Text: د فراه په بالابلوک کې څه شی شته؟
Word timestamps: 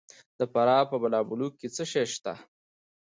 د 0.39 0.41
فراه 0.53 0.83
په 0.91 0.95
بالابلوک 1.01 1.53
کې 1.59 1.67
څه 1.75 1.83
شی 1.91 2.05
شته؟ 2.13 2.33